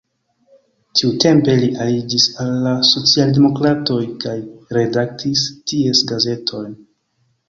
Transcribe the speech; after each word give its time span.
Tiutempe 0.99 1.53
li 1.57 1.67
aliĝis 1.83 2.23
al 2.43 2.49
la 2.67 2.71
socialdemokratoj 2.91 3.97
kaj 4.23 4.33
redaktis 4.79 5.45
ties 5.73 6.03
gazeton. 6.13 6.73